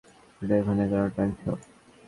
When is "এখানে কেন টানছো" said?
0.57-1.51